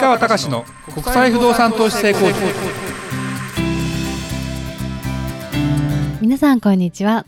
[0.00, 2.38] 川隆の国際不動産投資成功塾。
[6.20, 7.26] 皆さんこんにちは。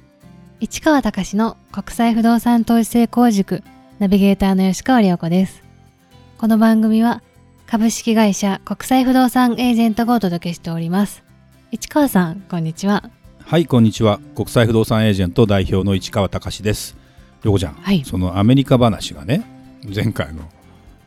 [0.60, 3.64] 市川隆の国際不動産投資成功塾。
[3.98, 5.64] ナビゲーターの吉川良子です。
[6.38, 7.22] この番組は
[7.67, 11.24] 株式会社国際不動産エージェントがお届けしております。
[11.72, 13.10] 市川さんこんにちは。
[13.44, 14.21] はいこんにちは。
[14.37, 16.96] 国際不動産エージェント代表の市川隆です。
[17.42, 18.05] 良子ちゃん、はい。
[18.05, 19.42] そのアメリカ話がね
[19.92, 20.45] 前回の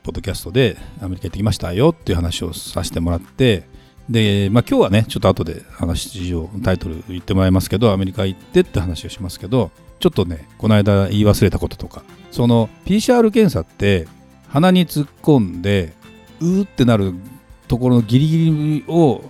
[0.03, 3.67] ポッドキャストでアメリカ行ってきましたよっていう話をさせてもらって
[4.09, 14.07] で、まあ、今日はねちょっと後で話をタイトル言ってもらいますけどアメリカ行ってって話をしますけどちょっとねこの間言い忘れたこととかその PCR 検査って
[14.49, 15.93] 鼻に突っ込んで
[16.41, 17.13] うーってなる
[17.67, 19.23] ところのギリギリを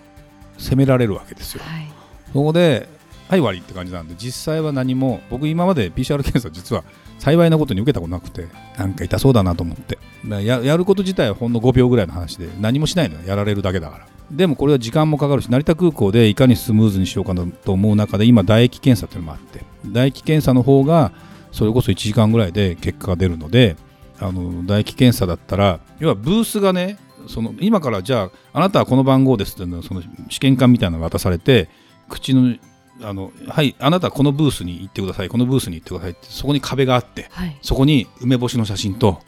[0.58, 1.64] 責められるわけですよ。
[1.64, 1.94] はい
[2.34, 2.90] そこで、
[3.30, 6.84] はい、終わりって感じなんで、実際は何も、僕、今まで PCR 検査、実は
[7.24, 14.08] 幸いなことに受けたことなくて、なんか痛そうだなと思って、だからややること自体はほんの5秒ぐらいの話で、何もしないのよ、やられるだけだから。
[14.30, 21.14] でもこれは時間もかかるし、成田空港でいかにスムーズにしようかなと思う中で、今、唾液検査っていうのもあって、唾液検査の方が、
[21.54, 23.78] それこそ1時間ぐらいで結果が出るので、
[24.20, 26.98] あの唾液検査だったら、要はブースがね、
[27.30, 31.70] その今からじゃあ、あなたはこの番号ですっていうのその試験管みたいなのが渡されて、
[32.10, 32.58] 口の
[33.02, 35.30] あのはいあなたはこのブースに行ってください。
[35.30, 37.58] このブースに行ってくださいってそこに壁があってはい。
[37.62, 39.22] そこに梅干しの写真と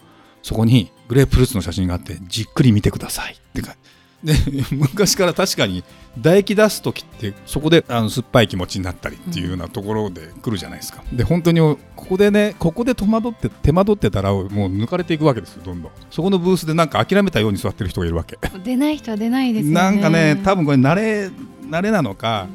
[0.43, 3.75] そこにグレープフルーツの写真があってじっくり見てくださいってか
[4.23, 4.33] で
[4.71, 5.83] 昔から確かに
[6.17, 15.91] 唾液出す時ってそこであの酸っぱい気持ちになったりっていうようなところで来るじゃないですか、で本当にここでねここで戸惑って手間取ってたらもう抜かれていくわけですよどんどん。
[16.09, 18.39] そこのブースでなんか諦めたように座ってる人がいるわけ。
[18.63, 19.73] 出ない人は出ないですよね。
[19.73, 21.29] なんかね多分これ慣れ
[21.69, 22.47] 慣れなのか、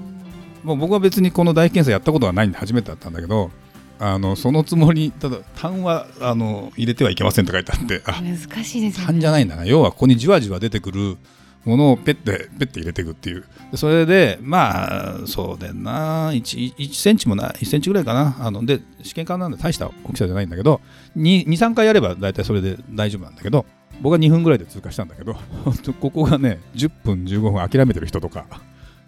[0.62, 3.50] もう僕は別にこの唾液検査やったことはないんで初めてだったんだけど
[3.98, 8.02] あのそのつもりただ痰はあの入れてはいけませんって書いてあって。
[8.06, 9.06] あ難しいですよね。
[9.06, 9.66] 痰じゃないんだな。
[9.66, 11.18] 要はここにじわじわ出てくる
[11.66, 13.44] ものをペッてペッて入れていくっていう。
[13.70, 16.30] でそれでまあそうだよな。
[16.30, 18.36] 1, 1センチもない1センチぐらいかな。
[18.40, 20.80] あので試験管なんで大した大きさじゃないんだけど
[21.18, 23.66] 23回やれば大体それで大丈夫なんだけど
[24.00, 25.34] 僕は2分ぐらいで通過したんだけど
[26.00, 28.46] ここがね10分15分諦めてる人とか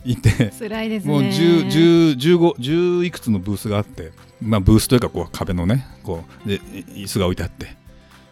[0.05, 0.53] いて。
[0.59, 1.13] 辛いですね。
[1.13, 7.77] もう10、10 15、10いくつのブースがあって、まあ、ブースというかこう壁のね、こうで椅子が置いてあって、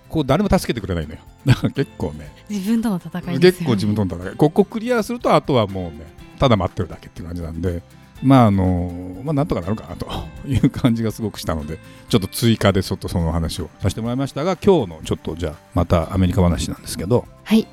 [0.08, 1.20] こう誰も助けてくれないのよ。
[1.46, 3.40] だから結構ね、自分との戦いですよね。
[3.40, 6.06] 結構自分との戦い、ここクリアすると、あとはもうね、
[6.38, 7.82] ただ待ってるだけっていう感じなんで、
[8.22, 10.06] まああのまあ、なんとかなるかなと
[10.46, 17.66] いう感じがすごくしたので、ちょっと追加でちょっとその話をさせてもらいましたが、今日のちょっとじゃあ、またアメリカ話なんですけど、はい、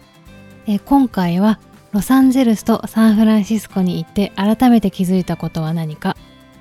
[0.68, 1.59] えー今回は
[1.93, 6.15] ロサンゼルスとサンフランシスコに行って改めて気づいたことは何か、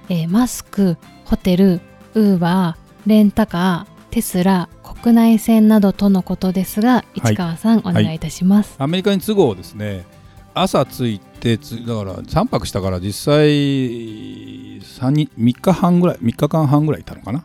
[0.09, 1.81] えーマスクホテル
[2.15, 7.21] ウーバーレンタカーテスラ国内線などとのことですがはい。
[7.21, 10.05] 市川さん、お願いいたします、アメリカに都合ですね。
[10.55, 17.41] 朝着いてつだから3泊したから実際3日 ,3 日半ぐらい3日間半ぐらいいたのかな？
[17.41, 17.43] っ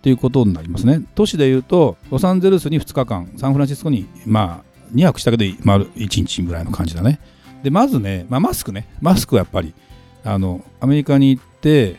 [0.00, 1.02] ていうことになりますね。
[1.16, 7.20] 都市でいうとロサンゼルスに2日間サンフランシスコにまあ2泊したけど丸1日ぐらいの感じだね。
[7.62, 8.88] でまずね、まあ、マスクね。
[9.00, 9.74] マスクはやっぱり
[10.24, 11.96] あのアメリカに行って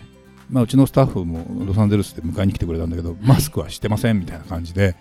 [0.50, 4.96] まあ、うちのスタッフもロサンゼルスで迎えに来てくれたんだけど、マスクはしてませんみたいな感じで。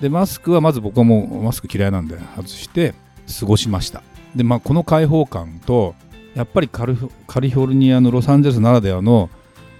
[0.00, 2.94] でマスクはまず僕はもうマスク嫌いなんで外して
[3.40, 4.02] 過ごしました。
[4.34, 5.94] で、まあ、この開放感と
[6.34, 9.30] やっぱりカリフカリフォルニアのロサンゼルスならではの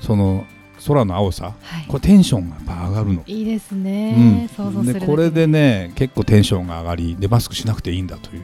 [0.01, 0.45] その
[0.87, 1.87] 空の青さはい。
[1.87, 8.43] これテンションが上がるの、いいですね、想像するだけでこれでね結構テンションが上がりでマスクしなくていいんだという。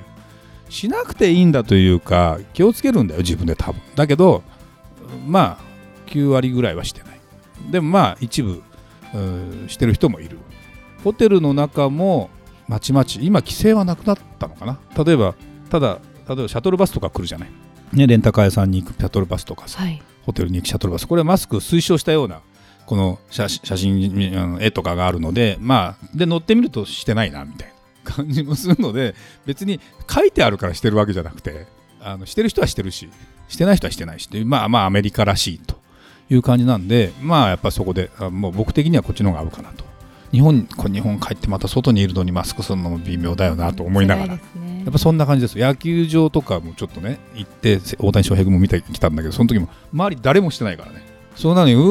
[0.69, 3.83] しなくていいんだというか気をつけるんだよ自分で多分。
[3.95, 4.43] だけど
[5.27, 5.65] まあ
[6.07, 7.21] 9割ぐらいはしてない。
[7.71, 8.63] でもまあ一部
[9.69, 10.39] してる人もいる。
[11.05, 12.31] ホテルの中も
[12.69, 14.79] まちまち今規制はなくなったのかな。
[15.05, 15.35] 例えば
[15.69, 17.51] ただ例えばシャトルバスとか来るじゃない、
[17.93, 19.83] ね、レンタカー屋さんに行くシャトルバスとかさ。
[19.83, 22.41] はいホテルに行くシャトルバスこれはマスク推奨したような
[22.87, 27.73] この写真あの絵とかがあるのでまあで乗ってみるとしてないなみたい
[28.05, 29.15] な感じもするので
[29.47, 29.81] 別に
[30.11, 31.67] 書いてあるからしてるわけじゃなくて
[32.01, 33.09] あのしてる人はしてるし
[33.49, 35.77] してない人はしてないしっていうまあまあアメリカらしいと
[36.31, 39.93] いう感じなんでまあやっぱそこでもう僕的にはこっちの方が合うかなと。
[40.33, 44.37] 日本日本帰ってまた外にいるのにマスクするのも微妙だよなと思いながら。
[44.37, 44.41] ね。
[44.85, 45.59] やっぱそんな感じです。
[45.59, 51.03] 野球場とかもちょっとね行って大谷翔平君も見てきたんだけどその時も周り誰もしてないからね。
[51.37, 51.83] そうなのにうー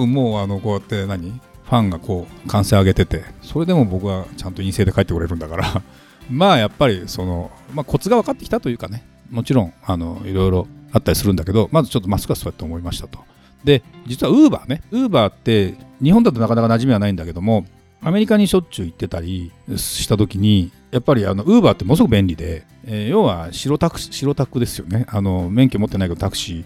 [0.00, 1.30] うーもうあのこうやって何？
[1.30, 5.82] ファンがこう歓声上げててそれでも僕はちゃんと陰性で帰ってこれるんだから。
[6.30, 9.04] まあやっぱりその、まあ、コツが分かってきたというかね。
[9.30, 13.18] もちろんあのいろいろあったりするんだけどまずちょっとマスクはそうやって思いましたと。
[13.64, 14.82] で実はウーバーね。
[14.90, 17.64] ウーバーって日本だとなかなか馴染みはないんだけども
[18.04, 25.06] アメリカにしょっちゅう行ってたりした時にやっぱりあのウーバーってものすごく便利で、えー、要は白タク白タクですよね。
[25.08, 26.64] あの免許持ってないけどタクシー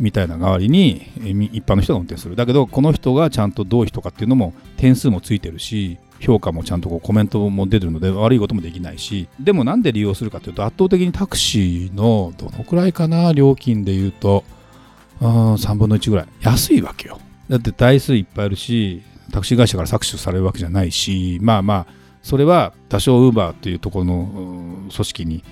[0.00, 0.96] みたいな代わりに
[1.52, 2.34] 一般の人が運転する。
[2.34, 9.28] だけどこの人がちゃんとどういう人かっていうのも点数もついてるし評価もちゃんとこうコメントも出てるので悪いこともできないし。
[9.38, 14.42] でもなんで利用するかというと圧倒的にタクシーのどのくらいかな料金で言うと
[15.20, 16.26] 3分の1ぐらい。
[16.40, 17.20] 安いわけよ。
[17.48, 21.86] だって台数いっぱいあるしタクシー会社から搾取されるわけじゃないしまあまあ
[22.22, 24.28] それは多少ウーバーというところの
[24.94, 25.44] 組織に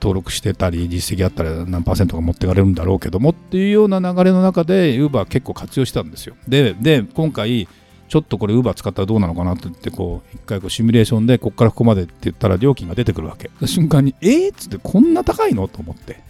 [0.00, 6.36] 登録してたり実績あったら何パーセントが持っていかれるんだろうけどもっていうような流れの中でウーバー結構活用したんですよ。
[6.46, 7.66] でで今回
[8.08, 13.50] ちょっとこれウーバー使ったらどうなのかなって言ってこう一回こうシミュレーションでここからここまでって言ったら料金が出てくるわけ。
[13.66, 15.66] 瞬間にえー、っつってこんな高いの？
[15.66, 16.20] と思って。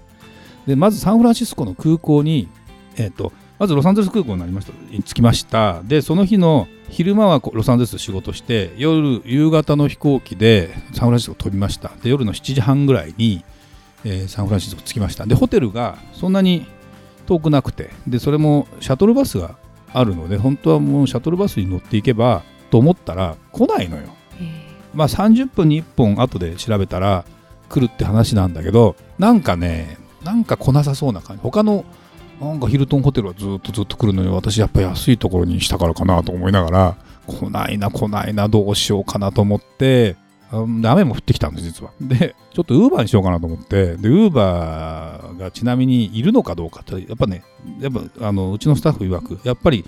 [0.66, 2.48] でまずサンフランシスコの空港に
[2.96, 4.72] えっ、ー、とまずロサンゼルス空港になりました。
[5.02, 11.90] 着きましたでその日の昼間はロサンゼルスで仕事して夜夕方の飛行機でサンフランシスコ飛びました。
[12.02, 13.44] で夜の7時半ぐらいに、
[14.04, 15.26] えー、サンフランシスコ着きました。
[15.26, 16.66] でホテルがそんなに
[17.26, 19.56] 遠くなくてでそれもシャトルバスが
[19.92, 24.08] あるので本当はもうシャトルバスに乗っていけばと思ったら来ないのよ。
[24.94, 27.24] まあ30分に1本後で調べたら
[27.68, 31.42] 来るって話なんだけどなんかねなんか来なさそうな感じ。
[31.42, 31.84] 他の
[32.40, 36.96] なんかヒルトンホテルはずっとずっと来るのに私やっぱ安いところにしたからかなと思いながら
[37.26, 40.16] 来ないな来ないなどうしようかなと思って
[40.80, 41.92] で雨も降ってきたんです実は。
[42.00, 47.42] でちょっとウーバーにしようかなと思ってでウーバーがちなみにいるのかどうかってやっぱね
[47.80, 49.84] やっぱあのうちのスタッフ曰くやっぱり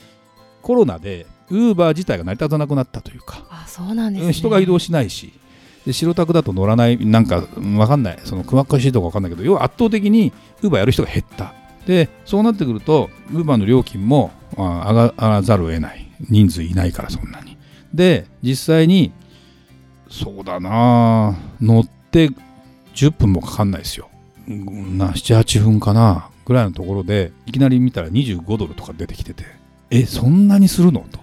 [0.62, 5.32] コロナでウーバー自体が成り立たなくなったというかあそうなんです、ね、人が移動しないし
[5.86, 11.54] で白タクだと乗らないなんか分かんないその詳しいとこ分かんないけど要は圧倒的にウーバーやる人が減った
[11.88, 16.06] でそうなってくるとウーバーの料金も上がらざるを得ない。
[16.28, 17.56] 人数いないからそんなに。
[17.94, 19.10] で実際に
[20.10, 22.28] そうだな乗って
[22.94, 24.10] 10分もかかんないですよ。
[24.46, 29.44] 78分かなぐらいのところでいきなり見たら25ドルとか出てきてて
[29.90, 31.06] えそんなにするの？
[31.10, 31.18] と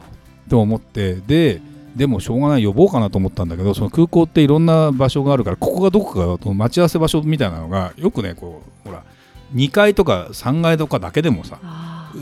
[0.50, 1.62] と思ってで
[1.96, 9.04] でもしょうがない呼ぼうかなと思ったんだけどその空港っていろんな場所があるからここがどこかと待ち合わせ場所みたいなのがよくねこうほら
[9.56, 11.60] 2階とか3階とかだけでもさ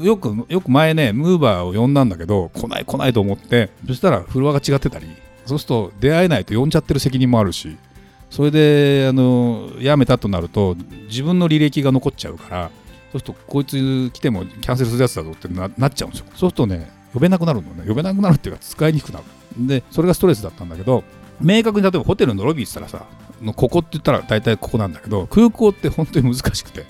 [0.02, 5.08] よくよく前ねムーバーを呼んだんだけど来ない来ないと思ってそしたらフロアが違ってたり
[5.46, 7.78] そうすると出会えないと呼んじゃってる責任もあるし
[8.30, 10.76] それであの辞めたとなると
[11.08, 12.72] 自分の履歴が残っちゃうから
[13.12, 16.26] そうするとこいつ来てもキャンセルするやつだぞってななっちゃうんですよ。
[16.30, 17.88] そうするとね呼べなくなるのね。
[17.88, 19.26] 呼べなくなるっていうか使いにくくなる。
[19.68, 21.04] でそれがストレスだったんだけど
[21.40, 26.86] 明確に例えばホテルのロビーって言ったらさここって言ったら大体ここなんだけど空港って本当に難しくて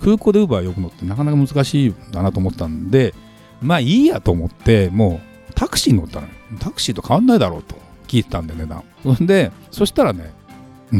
[0.00, 3.14] 空港でウーバー呼ぶのってなかなか難しいんだなと思ったんで
[3.60, 6.32] まあいいやと思ってもうタクシーに乗ったのよ。
[6.60, 7.74] タクシーと変わんないだろうと
[8.06, 8.84] 聞いてたんで値段。
[9.26, 10.32] でそしたらね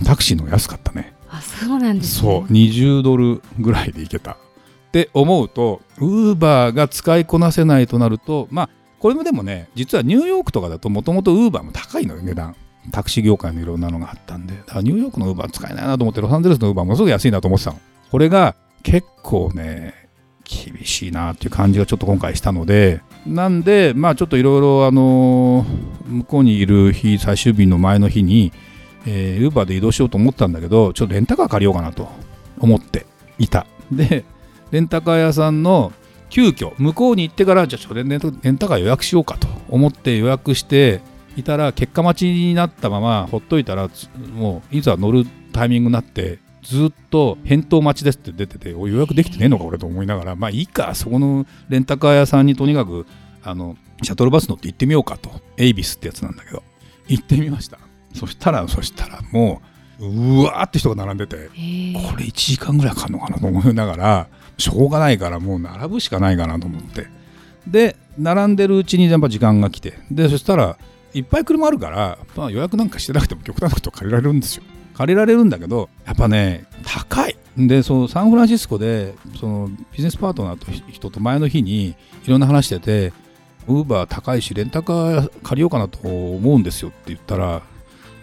[0.05, 1.15] タクシーの安かったね。
[1.31, 4.33] あそうなんです、ね、そう20ドルぐらいで行けた。
[4.33, 4.37] っ
[4.91, 12.57] て思うとウーバーが使いこなせないとなるとまあこれもでもね実はニューヨークとかだともともとウーバーも高いのよ値段。
[12.91, 14.57] タクシー業界のいろんなのがあったんで。
[14.57, 17.79] だからニューヨークのウーバー使えないなと思ってロサンゼルスのウーバーものすごく安いなと思ってたの。
[18.11, 18.57] これが
[18.91, 20.09] 結構ね
[20.45, 25.67] 厳しいなっていう感じがちょっと今回したのでなんでまあちょっといろいろあの
[26.07, 28.53] 向こうにいる日最終日の前の日に
[29.07, 32.09] えー、ウーバーで移動しようと思ったんだけどちょっとレンタカー借りようかなと
[32.59, 33.07] 思って
[33.39, 33.67] いた。
[33.91, 34.25] で
[34.71, 35.93] レンタカー屋さんの
[36.29, 38.03] 急遽向こうに行ってからじゃあちょっとレ
[38.51, 41.01] ンタカー予約しようかと思って予約して
[41.37, 43.89] いたら結果待ちになったままほっといたら
[44.35, 53.07] もういざ乗るタイミングになってずっと返答待ちですって出てて予約できてねえのか俺と思いながらまあいいかそこのレンタカー屋さんにとにかく
[53.43, 56.63] あのシャトルバス乗って行ってみようかとエイビスってやつなんだけど
[57.09, 57.79] 行ってみました。
[58.15, 59.61] そしたらそしたらも
[60.01, 61.53] ううわーって人が並んでてこ
[62.17, 67.07] れ1時間ぐらいかかるのかなと思いながらしょうがないからもう並ぶしかないかなと思って。
[67.67, 69.95] で並んでるうちにやっぱ時間が来て。
[70.11, 70.79] でそしたら
[71.15, 74.63] いっぱい車あるから、まあ、予約なんかしてなくても極端なこと借りられるんですよ
[74.99, 77.37] 借りられるんだけどやっぱね高い。
[77.57, 81.95] でそのサンフランシスコでそのビジネスパートナーと人と前の日にい
[82.27, 83.13] ろんな話してて
[83.69, 87.63] ウーバー高いしレンタカー借りようかなと思うんですよって言ったら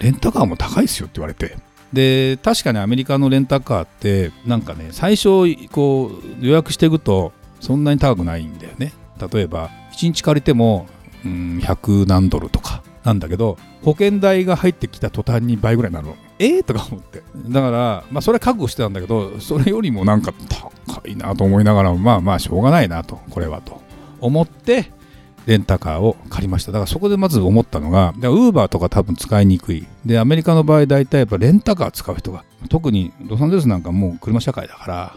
[0.00, 1.56] レンタカーも高いですよって言われて。
[1.94, 5.28] で確かにアメリカのレンタカーってなんかね最初
[5.70, 8.92] こう予約していくとそんなに高くないんだよね。
[9.32, 10.86] 例えば1日借りても、
[11.24, 16.25] うん、100何ドルとかなんだけど保険代が入ってきた途端に倍ぐらいになるの。
[16.38, 17.22] えー、とか思って。
[17.48, 20.32] だからまあそれは覚悟してたんだけどそれよりもなんか
[20.88, 23.80] 高いなと思いながらまあまあしょうがないなとこれはと。
[24.20, 24.90] 思って
[25.46, 26.72] レンタカーを借りました。
[26.72, 29.86] だからそこでまず思ったのがウーバーとか多分使いにくい。
[30.04, 35.16] でアメリカの場合大体やっぱレンタカー使う人が特にロサンゼルスなんかもう車社会だから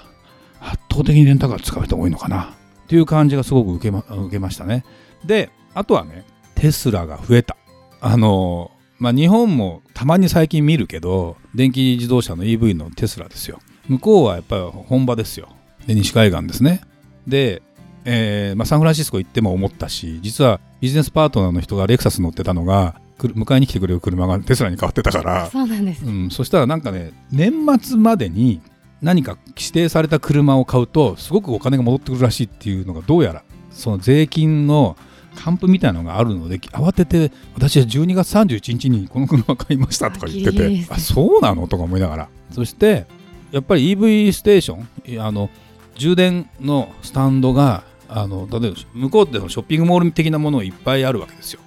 [0.62, 2.54] 圧倒的にレンタカー使う人多いのかな。
[2.84, 4.84] っていう感じがすごく受けま受けましたね。
[5.26, 7.56] であとはねテスラが増えた。
[8.02, 13.60] あのまあ日本もたまに最近見るけど電気自動車の EV のテスラですよ。
[13.88, 15.50] 向こうはやっぱり本場ですよ。
[15.88, 16.82] で西海岸ですね。
[17.26, 17.62] で
[18.06, 25.50] えーまあ、サンフランシスコ行っても思ったし実はビジネスパートナーの人がレクサス乗ってたのが迎えに来てくれる車がテスラに変わってたから。
[25.52, 28.62] そうなんです、うん、そしたらなんかね年末までに
[29.02, 34.98] 何か指定された車を買うとすごくお金が戻ってくるらしいっていうのがどうやらその税金の
[35.36, 42.30] 還付みたいなのがあるので慌てて私は12月31日にこの車買いましたとか言っててあそうなのとか思いながら。
[42.52, 43.06] そして
[43.52, 45.50] やっぱり EV ステーションあの
[45.96, 51.62] 充電のスタンドがあの例えば向こうでのショッピングモール的なものいっぱいあるわけですよ。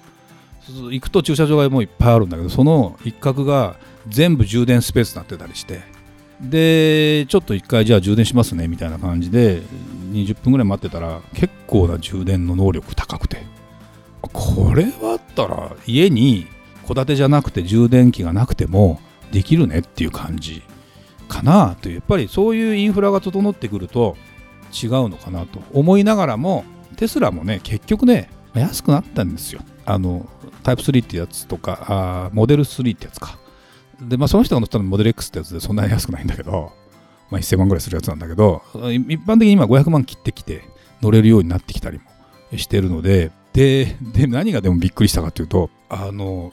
[0.91, 3.75] 行くと駐車場がもういっぱいあるんだけどその一角が
[4.07, 5.93] 全部充電スペースになってたりして。
[6.41, 9.61] でちょっと一回じゃあ充電しますねみたいな感じで
[10.11, 13.42] 20分ぐらい待ってたら結構な充電の能力高くて
[14.43, 16.47] これはあったら家に
[16.85, 18.99] 戸建てじゃなくて充電器がなくても
[19.31, 20.63] できるねっていう感じ
[21.29, 24.17] かなというやっぱりそういうインフラが整ってくると
[24.73, 26.65] 違うのかなと思いながらも
[26.97, 29.61] テスラもね結局ね安くなったんですよ。
[29.85, 30.27] あの
[30.61, 33.37] タイプ3ってやつとかあモデル3ってやつか
[33.99, 36.71] でまあその人が乗ったのモデル X ってやつでそんなに安くないんだけど、
[37.29, 40.63] まあ、1000万ぐらいするやつなんだけど一般的に今500万切ってきて
[41.01, 46.51] 乗れるようになってきたりもしてるのででで何がでもびっくりしたかというとあの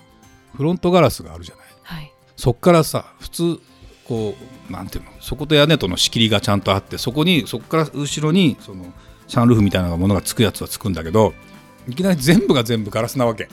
[0.54, 3.60] フロントガラスがあるじゃない、はい、そっからさ普通
[4.06, 4.34] こ
[4.68, 8.92] うなんていうのそこと屋根との仕切りがちゃんとあってそこにそこから後ろにその
[9.28, 11.32] シャンルーフみたいなものがつくやつはつくんだけど
[11.88, 13.48] いきなり全部が全部ガラスなわけ。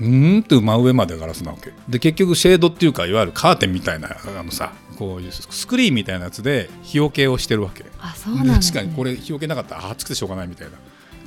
[0.00, 1.72] うんって真上までガラスなわけ。
[1.88, 7.84] で結局シェードっていうかいわゆるカーテンみたいなあのさこういうスクリーンみたいなやつで日よけをしてるわけ。
[8.00, 10.78] あそうなん、ね、確かにこれ日よけなかったら暑くてしょうがないみたいな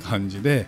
[0.08, 0.66] 感じで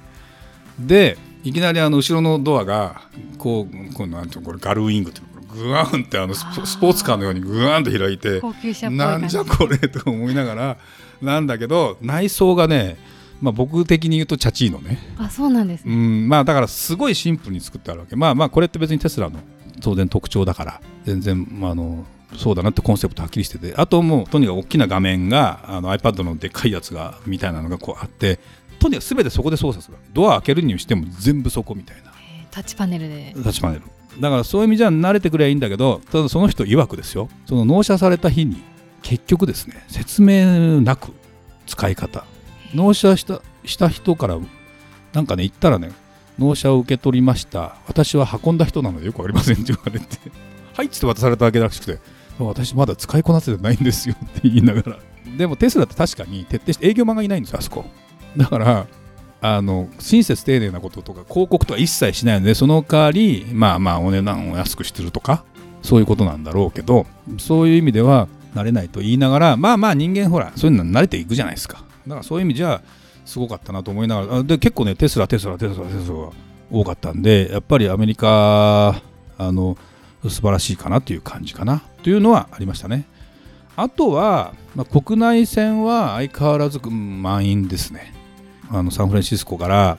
[0.78, 3.02] でいきなりあの後ろのドアが
[3.38, 6.44] こうこうなんていうのこれガルウィングっていうグワンってあのス
[6.78, 6.94] ポー。
[6.94, 8.40] ツカーのようにグワンと開いて
[8.90, 10.78] なんじゃこれと思いながら
[11.22, 12.96] なんだけど内装がね
[13.40, 14.98] まあ、僕的に言うとチャチーノね。
[15.16, 18.16] あそうなんです、ね、うんまあだからすごいシンプルに作ってあるわけ。
[18.16, 19.38] まあまあこれって別にテスラの
[19.80, 22.04] 当然特徴だから全然、まあ、あの
[22.36, 23.74] そうだなってコンセプトはっきりしてて。
[23.76, 28.40] あともうとにかく大きな画面があの iPad のでっかいやつがみたいなのがこうあって
[28.78, 29.96] とにかく全てそこで操作する。
[30.12, 32.12] ドア開けるにしても全部そこみたいな。
[32.50, 33.34] タッチパネルで。
[33.42, 33.82] タッチパネル。
[34.20, 37.28] だからそういう意味じゃ慣れてくればいいんだけどただその人曰くですよ。
[37.46, 38.62] その納車された日に
[39.02, 41.12] 結局ですね説明なく
[41.66, 42.24] 使い方。
[42.74, 44.38] 納車したした人から
[45.12, 45.92] なんかね言ったらね
[46.38, 47.76] 納車を受け取りました。
[47.86, 50.06] 私は運んだ人なのでよくありませんって言われて。
[50.74, 51.98] はいっつって渡されたわけらしくて
[52.38, 54.98] 私まだ使いこなせてないんですよって言いながら。
[55.36, 57.84] でもテスラって確かに徹底して営業マンがいないんですよあそこ
[58.36, 58.86] だから
[59.40, 65.44] あの親切丁寧なこととか広告とか一切しないのでその代わりまあまあお値段を安くしてるとか
[65.82, 67.06] そういうことなんだろうけど
[67.38, 71.84] そういう意味では慣れないと言いながらまあまあ人間ほらそういうの慣れていくじゃないですか。
[72.06, 72.82] だからそういう意味じゃ
[73.24, 76.30] すごかったなと思いながらで結構ねテスラテスラテスラテスラが
[76.70, 79.02] 多かったんでやっぱりアメリカ
[79.38, 79.76] あの
[80.24, 83.06] 素晴らしいかなという感じかなというのはありましたね。
[83.76, 88.12] あとは、まあ、国内線は相変わらず満員ですね。
[88.70, 89.98] あのサンフランシスコから、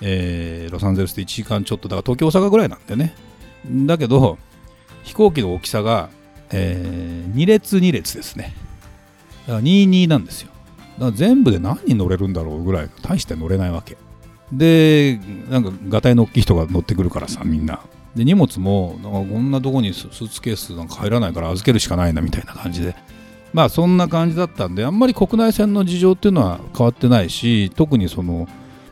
[0.00, 3.14] えー、ロサンゼルスで1時間ちょっとだから東京大阪ぐらいなんでね。
[3.68, 4.38] だけど
[5.02, 6.10] 飛行機の大きさが、
[6.50, 8.54] えー、2列2列ですね。
[9.46, 10.50] だから22なんですよ。
[10.98, 13.96] だから全部で何人乗れるんだろうぐらい大して乗れないわけ。
[14.52, 15.18] で
[15.50, 17.80] なんかがたいの大きい人が乗ってくるからさみんな。
[18.14, 22.96] で荷物もなんかこんなとこにスーツケースなんか入らないから預けるしかないなみたいな感じで。
[23.52, 28.48] まあそんな感じだったんであんまり国内線の事情っていうのは変わってないし特にその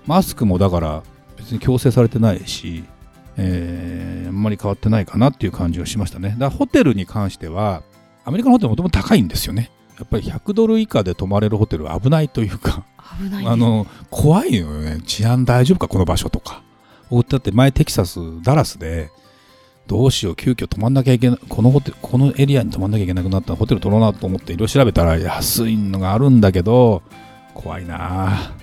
[0.06, 1.02] マスクもだから
[1.36, 2.84] 別に強制されてないし、
[3.36, 6.30] えー、あんまり変わってないかなっていう感じがしましたね。
[6.30, 7.82] だからホテルに関しては
[8.24, 9.70] アメリカのホテルもともと高いんですよね。
[9.98, 12.84] やっぱり100ドル以下で泊まれるホテルは危ないというか
[13.18, 15.00] 危ない、ね、あの怖いのよね。
[15.06, 16.62] 治安大丈夫かこの場所とか。
[17.28, 19.10] だって前テキサスダラスで
[19.86, 27.02] どうしよう、急遽泊まんなきゃいけない、このホテル、このエリアに泊まんなきゃいけなくなったホテル取ろうなと思っていろいろ調べたら安いのがあるんだけど、
[27.52, 28.54] 怖いな。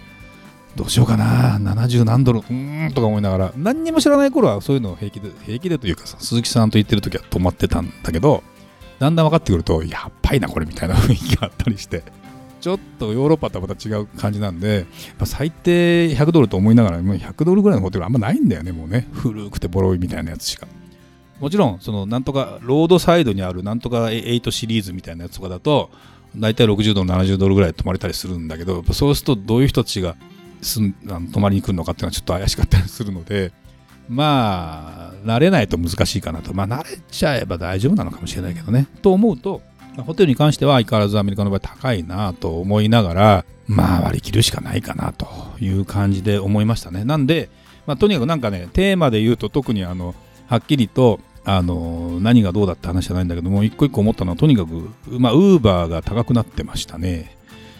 [0.75, 1.59] どうしようかな。
[1.59, 8.43] 70何ドル、うーんとか思いながら、何にも知らない頃はそういうのを平気で、平気でというかさ、鈴木さんと言ってる時は泊まってたんだけど、
[8.99, 12.03] だんだん分かってくると、やっぱりな、これみたいな雰囲気があったりして、
[12.61, 14.85] ちょっとヨーロッパとはまた違う感じなんで、
[15.17, 19.07] まあ、最低100ドルと思いながらもう100ドルぐらいのホテルあんまないんだよねもうね。
[19.13, 20.67] 古くてボロいみたいなやつしか。
[21.41, 25.89] もちろんそのなんとかロードサイドにあるなんとか8シリーズみたいなやつとかだと
[26.37, 30.15] 大体60ドル70ドルぐらい泊まれたりするんだけどそうするとどういう人たちが
[30.61, 33.51] すんあの泊まりに来るのかっていうのはちょっと怪しかったりするので
[34.07, 36.53] まあ慣れないと難しいかなと。
[36.53, 38.87] まあ慣れちゃえば大丈夫なのかもしれないけどね。
[39.01, 39.61] と思うと
[39.97, 45.27] ホテルに関しては相変わらずアメリカの場合高いなと思いながらまあ割り切るしかないかなと
[45.59, 47.03] いう感じで思いましたね。
[47.03, 47.49] なんで、
[47.87, 50.13] まあ、とにかくなんかねテーマで言うと特にあの
[50.47, 57.35] はっきりとあの何がどうだって話じゃないんだけども一個一個思ったのはとにかくまあウーバーが高くなってましたね。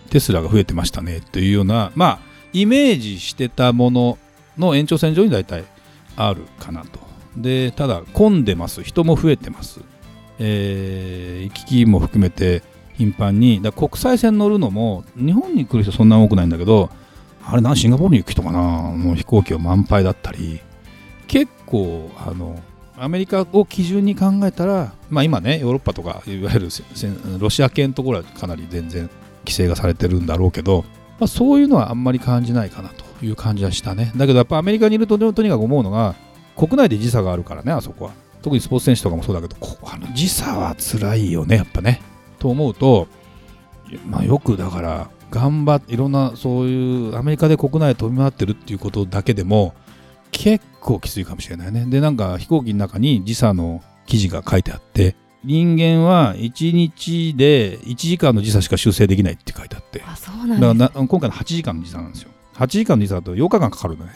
[0.10, 1.22] テスラが増えてましたね。
[1.32, 2.20] というようなまあ
[2.54, 4.18] イメージしてたもの
[4.58, 5.64] の延長線上に大体
[6.16, 7.00] あるかなと。
[7.38, 8.84] でただ混んでます。
[8.84, 9.80] 人も増えてます。
[10.40, 12.64] えー、行き来も含めて
[12.98, 13.62] 頻繁に。
[13.62, 16.90] だ国際線乗るのも日本に来る人そんな多くないんだけど
[17.46, 18.60] あれなシンガポールに行く人かな。
[18.60, 20.60] もう飛行機は満杯だったり
[21.28, 22.60] 結構あの
[23.02, 26.70] アメリカを基準に考えたら、まあ、今ねヨーロッパとかいわゆる
[27.40, 30.86] ロシア系のところはかなり全然規制がされてるんだろうけど、
[31.20, 34.12] まあ、そういうのはあんまり感じないかなという感じはしたね。
[34.16, 36.14] だけどやっぱアメリカにいるととにかく思うのが
[36.56, 38.12] 国内で時差があるからねあそこは。
[38.44, 42.04] 特にスポーツ選手とかもそうだけどこあの時差は辛いよねやっぱね。
[42.38, 43.08] と思うと、
[44.06, 49.74] まあ、よくだから頑張っていろんなそういうアメリカで国内飛び回ってるっていうことだけでも
[50.32, 51.86] 結構きついかもしれないね。
[51.86, 60.04] でなんか飛行機の中に時差の記事が書いてあって人間は1日で1時間の時差しか修正できないって書いてあって。
[60.06, 62.32] あそうなんだから今回の8時間の時差なんですよ。
[62.56, 64.12] 8時間の時差だと8日間かかるのね。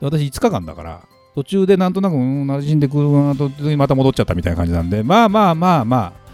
[0.00, 1.02] 私5日間だから
[1.34, 5.02] 途中でなんとなく、馴染んでくるなとまた戻っちゃったみたいな感じなんで。
[5.02, 6.25] まあまあまあまあ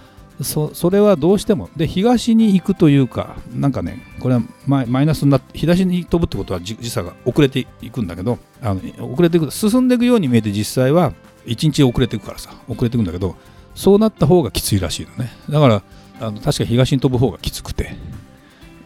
[0.43, 1.69] そそれはどうしても。
[1.77, 11.13] で東に行くというかなんかねこれはマイナスになって東に飛ぶってことは時差が遅れていくんだけどあの遅れていく進んでいくように見えて実際は
[11.47, 13.37] 1日遅れていくからさ遅れていくんだけど
[13.75, 15.33] そうなった方がきついらしいのね。
[15.49, 15.83] だから
[16.21, 17.97] あの確か東に飛ぶ方がきつくて。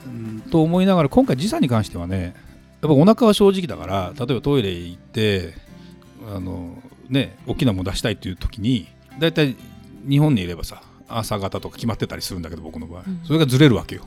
[0.06, 2.34] うんと思いながら今回時差に関してはね
[2.82, 5.54] やっぱお腹は正直だから例えばトイレ行って
[6.32, 8.88] あのね大きなもの出したいっていう時に
[9.18, 9.56] 大体
[10.08, 14.02] 日本にいればさ朝方とか決まってたりするんだけど僕の場合、うん、それがずれるわけよ。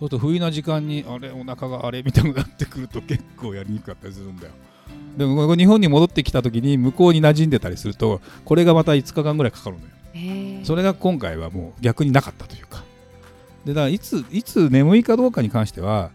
[0.00, 4.52] そうすると不意な時間にあれお腹があれみたいになってくると結構やりにくかったりするんだよ。
[5.16, 10.64] でも日本に戻ってきた時に向こうに馴染んでたりするとこれがまた5日間ぐらいかかるのよ。
[10.64, 12.82] それが今回はもう逆になかったというか。
[13.64, 16.10] でだからいついつ眠いかどうかに関しては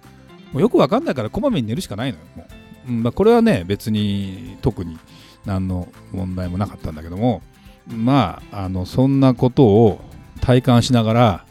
[0.52, 2.48] もうよく分かんないからこまめに寝るしかないのよも
[2.88, 4.98] う、うんまあ、これはね別に特に
[5.46, 7.42] 何の問題もなかったんだけども
[7.88, 10.02] まああのそんなことを
[10.46, 11.46] 体感しながら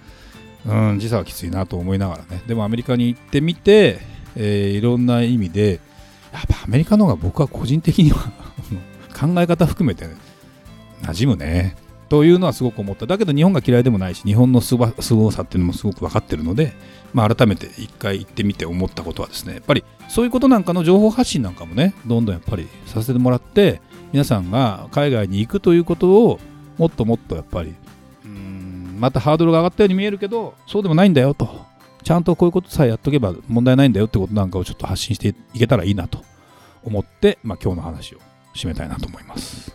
[0.66, 2.42] うん時差はきついなと思いながらね。
[2.46, 3.98] でもアメリカに行ってみて、
[4.36, 5.80] えー、いろんな意味で
[6.32, 8.30] やっぱアメリカの方が僕は個人的には
[9.18, 10.14] 考え方含めて、ね、
[11.02, 11.76] 馴染むね。
[12.08, 13.06] というのはすごく思った。
[13.06, 14.86] だけど日本が嫌いでもないし日本のすご
[15.30, 16.72] さっていうのもすごく分かってるので、
[17.12, 23.80] まあ、改めて一回行ってみて思ったことはですねやっぱりそういうことなんかの情報発信なんかもねどんどんやっぱりさせてもらって
[24.12, 26.38] 皆さんが海外に行くということを
[26.78, 27.74] もっともっとやっぱり
[28.94, 31.66] またハードルが上がったように見えるけどそうでもないんだよと
[32.02, 36.22] ちゃんとこういうことさえやっとけば問題ないんだよってことなんかをちょっと発信していけたらいいなと
[36.84, 38.18] 思って、まあ、今日の話を
[38.54, 39.74] 締めたいなと思います。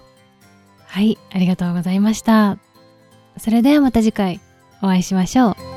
[0.85, 2.57] はい、ありがとうございました。
[3.37, 4.39] それではまた次回
[4.81, 5.68] お会いしましょう。